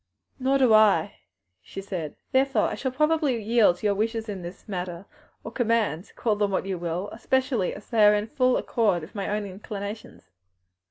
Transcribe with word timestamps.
"Nor 0.39 0.57
do 0.57 0.73
I," 0.73 1.17
she 1.61 1.79
said, 1.79 2.15
"therefore 2.31 2.75
shall 2.75 2.91
probably 2.91 3.39
yield 3.39 3.75
to 3.77 3.85
your 3.85 3.93
wishes 3.93 4.27
in 4.27 4.41
this 4.41 4.67
matter 4.67 5.05
or 5.43 5.51
commands, 5.51 6.11
call 6.11 6.35
them 6.35 6.49
what 6.49 6.65
you 6.65 6.79
will; 6.79 7.09
especially 7.11 7.75
as 7.75 7.87
they 7.91 8.03
are 8.03 8.15
in 8.15 8.25
full 8.25 8.57
accord 8.57 9.03
with 9.03 9.13
my 9.13 9.29
own 9.29 9.45
inclinations." 9.45 10.31